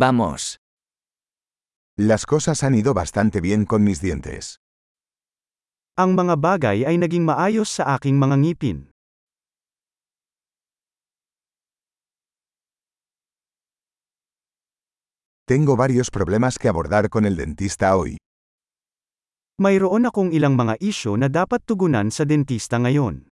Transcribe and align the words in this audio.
Vamos. 0.00 0.56
Las 1.98 2.24
cosas 2.24 2.64
han 2.64 2.74
ido 2.74 2.94
bastante 2.94 3.42
bien 3.42 3.66
con 3.66 3.84
mis 3.84 4.00
dientes. 4.00 4.56
Ang 5.92 6.16
mga 6.16 6.40
bagay 6.40 6.88
ay 6.88 6.96
naging 6.96 7.28
maayos 7.28 7.68
sa 7.68 8.00
aking 8.00 8.16
mga 8.16 8.40
ngipin. 8.40 8.88
Tengo 15.44 15.76
varios 15.76 16.08
problemas 16.08 16.56
que 16.56 16.72
abordar 16.72 17.12
con 17.12 17.28
el 17.28 17.36
dentista 17.36 17.92
hoy. 17.92 18.16
Mayroon 19.60 20.08
akong 20.08 20.32
ilang 20.32 20.56
mga 20.56 20.80
isyo 20.80 21.20
na 21.20 21.28
dapat 21.28 21.60
tugunan 21.68 22.08
sa 22.08 22.24
dentista 22.24 22.80
ngayon. 22.80 23.29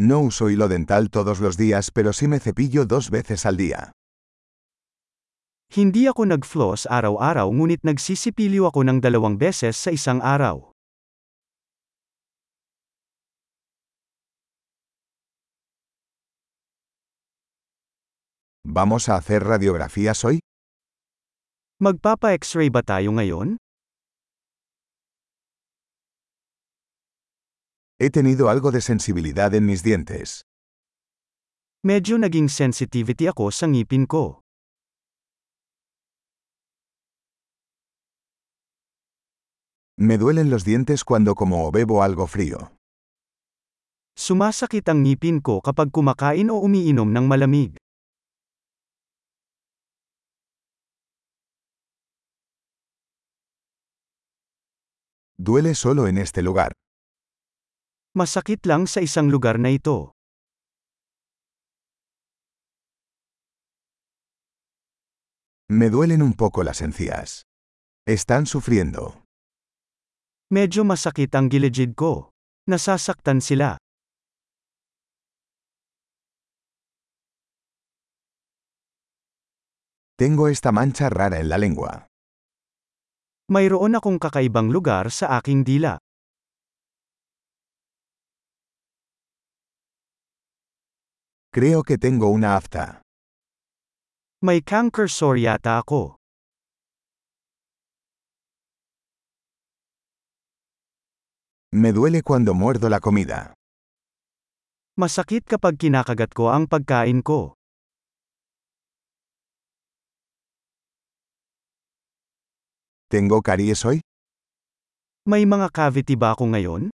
No 0.00 0.20
uso 0.20 0.48
hilo 0.48 0.66
dental 0.66 1.10
todos 1.10 1.40
los 1.40 1.58
días 1.58 1.90
pero 1.90 2.14
sí 2.14 2.26
me 2.26 2.40
cepillo 2.40 2.86
dos 2.86 3.10
veces 3.10 3.44
al 3.44 3.58
día. 3.58 3.92
Hindi 5.68 6.08
ako 6.08 6.24
nag-floss 6.24 6.88
araw-araw 6.88 7.52
ngunit 7.52 7.84
nagsisipilyo 7.84 8.64
ako 8.72 8.80
ng 8.88 9.04
dalawang 9.04 9.36
beses 9.36 9.76
sa 9.76 9.92
isang 9.92 10.24
araw. 10.24 10.72
¿Vamos 18.64 19.12
a 19.12 19.20
hacer 19.20 19.44
radiografías 19.44 20.24
hoy? 20.24 20.40
Magpapa-x-ray 21.76 22.72
ba 22.72 22.80
tayo 22.80 23.12
ngayon? 23.20 23.60
He 28.02 28.08
tenido 28.08 28.48
algo 28.48 28.70
de 28.70 28.80
sensibilidad 28.80 29.54
en 29.54 29.66
mis 29.66 29.82
dientes. 29.82 30.46
Medyo 31.84 32.16
naging 32.16 32.48
sensitivity 32.48 33.28
ako 33.28 33.52
sa 33.52 33.68
ngipin 33.68 34.08
ko. 34.08 34.40
Me 40.00 40.16
duelen 40.16 40.48
los 40.48 40.64
dientes 40.64 41.04
cuando 41.04 41.34
como 41.36 41.68
o 41.68 41.70
bebo 41.70 42.00
algo 42.00 42.24
frío. 42.24 42.72
Sumasakit 44.16 44.88
ang 44.88 45.04
ngipin 45.04 45.44
ko 45.44 45.60
kapag 45.60 45.92
kumakain 45.92 46.48
o 46.48 46.56
umiinom 46.56 47.12
ng 47.12 47.28
malamig. 47.28 47.76
Duele 55.36 55.76
solo 55.76 56.08
en 56.08 56.16
este 56.16 56.40
lugar. 56.40 56.72
Masakit 58.10 58.66
lang 58.66 58.90
sa 58.90 58.98
isang 58.98 59.30
lugar 59.30 59.62
na 59.62 59.70
ito. 59.70 60.18
Me 65.70 65.94
duelen 65.94 66.18
un 66.18 66.34
poco 66.34 66.66
las 66.66 66.82
encías. 66.82 67.46
Están 68.02 68.50
sufriendo. 68.50 69.22
Medyo 70.50 70.82
masakit 70.82 71.30
ang 71.38 71.46
gilid 71.46 71.94
ko. 71.94 72.34
Nasasaktan 72.66 73.38
sila. 73.38 73.78
Tengo 80.18 80.50
esta 80.50 80.74
mancha 80.74 81.06
rara 81.14 81.38
en 81.38 81.46
la 81.46 81.62
lengua. 81.62 82.10
Mayroon 83.54 83.94
akong 83.94 84.18
kakaibang 84.18 84.74
lugar 84.74 85.14
sa 85.14 85.38
aking 85.38 85.62
dila. 85.62 86.02
Creo 91.52 91.82
que 91.82 91.98
tengo 91.98 92.28
una 92.30 92.54
afta. 92.54 93.02
May 94.40 94.62
canker 94.62 95.10
sore 95.10 95.40
yata 95.40 95.78
ako. 95.82 96.14
Me 101.74 101.90
duele 101.92 102.22
cuando 102.22 102.54
muerdo 102.54 102.88
la 102.88 103.00
comida. 103.00 103.54
Masakit 104.94 105.42
kapag 105.42 105.74
kinakagat 105.74 106.30
ko 106.30 106.54
ang 106.54 106.70
pagkain 106.70 107.18
ko. 107.18 107.58
¿Tengo 113.10 113.42
caries 113.42 113.82
hoy? 113.82 113.98
May 115.26 115.42
mga 115.50 115.74
cavity 115.74 116.14
ba 116.14 116.38
ako 116.38 116.54
ngayon? 116.54 116.94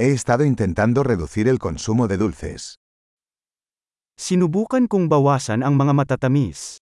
He 0.00 0.12
estado 0.12 0.48
intentando 0.48 1.02
reducir 1.02 1.46
el 1.46 1.58
consumo 1.58 2.08
de 2.08 2.16
dulces. 2.16 2.80
Sinubukan 4.16 4.88
kong 4.88 5.12
bawasan 5.12 5.60
ang 5.60 5.76
mga 5.76 5.92
matatamis. 5.92 6.80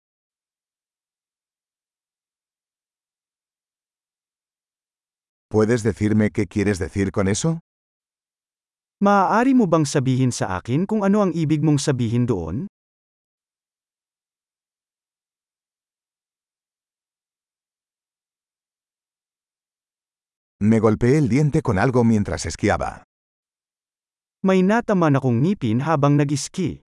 ¿Puedes 5.50 5.82
decirme 5.82 6.30
qué 6.30 6.46
quieres 6.46 6.78
decir 6.78 7.10
con 7.10 7.26
eso? 7.26 7.58
Maaari 9.02 9.58
mo 9.58 9.66
bang 9.66 9.90
sabihin 9.90 10.30
sa 10.30 10.62
akin 10.62 10.86
kung 10.86 11.02
ano 11.02 11.26
ang 11.26 11.34
ibig 11.34 11.66
mong 11.66 11.82
sabihin 11.82 12.30
doon? 12.30 12.70
Me 20.60 20.80
golpeé 20.80 21.20
el 21.20 21.30
diente 21.30 21.62
con 21.62 21.78
algo 21.78 22.04
mientras 22.04 22.46
esquiaba. 22.48 23.04
May 24.42 24.64
nataman 24.64 25.16
akong 25.16 25.42
ngipin 25.46 25.86
habang 25.86 26.18
nag-ski. 26.18 26.82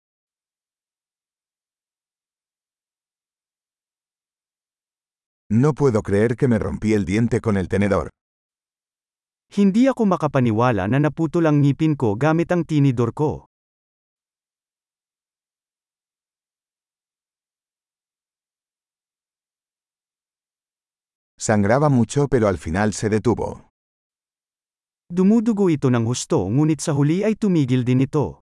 No 5.50 5.74
puedo 5.74 6.02
creer 6.02 6.36
que 6.36 6.48
me 6.48 6.60
rompí 6.60 6.94
el 6.94 7.04
diente 7.04 7.42
con 7.42 7.58
el 7.58 7.68
tenedor. 7.68 8.10
Hindi 9.52 9.88
ako 9.88 10.04
makapaniwala 10.16 10.88
na 10.88 11.00
naputol 11.00 11.48
ang 11.48 11.64
ngipin 11.64 11.96
ko 11.96 12.16
gamit 12.20 12.52
ang 12.52 12.68
tinidor 12.68 13.16
ko. 13.16 13.47
Sangraba 21.48 21.88
mucho 21.88 22.28
pero 22.28 22.50
al 22.50 22.58
final 22.58 22.92
se 22.92 23.08
detuvo. 23.08 23.72
Dumudugo 25.08 25.72
ito 25.72 25.88
ng 25.88 26.04
husto 26.04 26.44
ngunit 26.44 26.84
sa 26.84 26.92
huli 26.92 27.24
ay 27.24 27.40
tumigil 27.40 27.88
din 27.88 28.04
ito. 28.04 28.44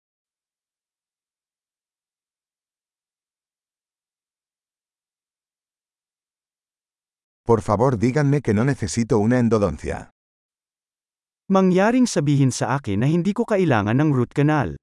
Por 7.43 7.59
favor 7.59 7.99
díganme 7.99 8.39
que 8.39 8.55
no 8.55 8.63
necesito 8.63 9.19
una 9.19 9.43
endodoncia. 9.43 10.15
Mangyaring 11.51 12.07
sabihin 12.07 12.55
sa 12.55 12.79
akin 12.79 13.03
na 13.03 13.11
hindi 13.11 13.35
ko 13.35 13.43
kailangan 13.43 13.99
ng 13.99 14.15
root 14.15 14.31
canal. 14.31 14.79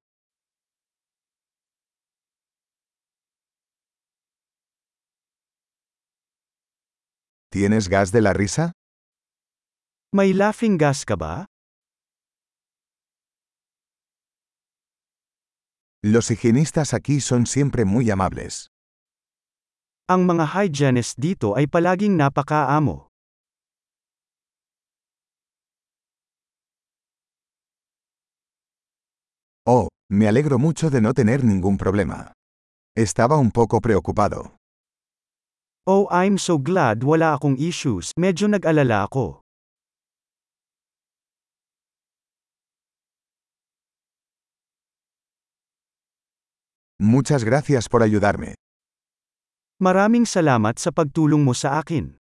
¿Tienes 7.53 7.87
gas 7.87 8.11
de 8.11 8.19
la 8.19 8.33
risa? 8.33 8.71
May 10.11 10.33
laughing 10.33 10.79
gas 10.79 11.05
ka 11.05 11.13
ba? 11.13 11.45
Los 16.01 16.31
higienistas 16.31 16.95
aquí 16.95 17.21
son 17.21 17.45
siempre 17.45 17.85
muy 17.85 18.09
amables. 18.09 18.73
Ang 20.09 20.25
mga 20.25 20.49
hygienist 20.49 21.21
dito 21.21 21.53
ay 21.53 21.69
palaging 21.69 22.17
napakaamo. 22.17 23.13
Oh, 29.69 29.89
me 30.09 30.25
alegro 30.25 30.57
mucho 30.57 30.89
de 30.89 31.01
no 31.05 31.13
tener 31.13 31.43
ningún 31.45 31.77
problema. 31.77 32.33
Estaba 32.97 33.37
un 33.37 33.51
poco 33.51 33.79
preocupado. 33.79 34.57
Oh, 35.83 36.07
I'm 36.07 36.39
so 36.39 36.55
glad 36.55 37.03
wala 37.03 37.35
akong 37.35 37.59
issues. 37.59 38.15
Medyo 38.15 38.47
nag-alala 38.47 39.03
ako. 39.03 39.43
Muchas 47.03 47.43
gracias 47.43 47.91
por 47.91 47.99
ayudarme. 47.99 48.55
Maraming 49.83 50.23
salamat 50.23 50.79
sa 50.79 50.95
pagtulong 50.95 51.43
mo 51.43 51.51
sa 51.51 51.83
akin. 51.83 52.15